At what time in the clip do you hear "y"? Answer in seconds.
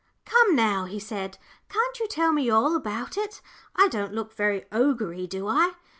5.13-5.27